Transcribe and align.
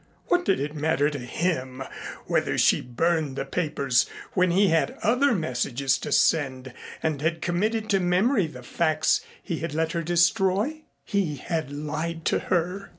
What 0.29 0.43
did 0.45 0.59
it 0.59 0.73
matter 0.73 1.11
to 1.11 1.19
him 1.19 1.83
whether 2.25 2.57
she 2.57 2.81
burned 2.81 3.35
the 3.35 3.45
papers 3.45 4.09
when 4.33 4.49
he 4.49 4.69
had 4.69 4.97
other 5.03 5.35
messages 5.35 5.99
to 5.99 6.11
send 6.11 6.73
and 7.03 7.21
had 7.21 7.39
committed 7.39 7.87
to 7.91 7.99
memory 7.99 8.47
the 8.47 8.63
facts 8.63 9.21
he 9.43 9.59
had 9.59 9.75
let 9.75 9.91
her 9.91 10.01
destroy? 10.01 10.85
He 11.03 11.35
had 11.35 11.71
lied 11.71 12.25
to 12.25 12.39
her. 12.39 12.89